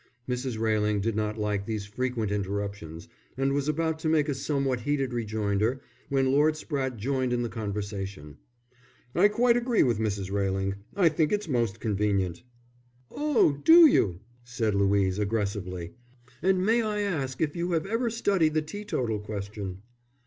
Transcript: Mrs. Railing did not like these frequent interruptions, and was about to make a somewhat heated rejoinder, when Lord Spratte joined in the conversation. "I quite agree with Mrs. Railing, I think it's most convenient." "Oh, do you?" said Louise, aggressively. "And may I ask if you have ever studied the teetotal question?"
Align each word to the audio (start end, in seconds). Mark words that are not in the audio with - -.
Mrs. 0.27 0.57
Railing 0.57 0.99
did 0.99 1.15
not 1.15 1.37
like 1.37 1.67
these 1.67 1.85
frequent 1.85 2.31
interruptions, 2.31 3.07
and 3.37 3.53
was 3.53 3.67
about 3.69 3.99
to 3.99 4.09
make 4.09 4.27
a 4.27 4.33
somewhat 4.33 4.79
heated 4.79 5.13
rejoinder, 5.13 5.79
when 6.09 6.31
Lord 6.31 6.55
Spratte 6.55 6.97
joined 6.97 7.31
in 7.31 7.43
the 7.43 7.49
conversation. 7.49 8.37
"I 9.13 9.27
quite 9.27 9.55
agree 9.55 9.83
with 9.83 9.99
Mrs. 9.99 10.31
Railing, 10.31 10.73
I 10.95 11.07
think 11.09 11.31
it's 11.31 11.47
most 11.47 11.79
convenient." 11.79 12.41
"Oh, 13.11 13.61
do 13.63 13.85
you?" 13.85 14.21
said 14.43 14.73
Louise, 14.73 15.19
aggressively. 15.19 15.93
"And 16.41 16.65
may 16.65 16.81
I 16.81 17.01
ask 17.01 17.39
if 17.39 17.55
you 17.55 17.73
have 17.73 17.85
ever 17.85 18.09
studied 18.09 18.55
the 18.55 18.63
teetotal 18.63 19.19
question?" 19.19 19.83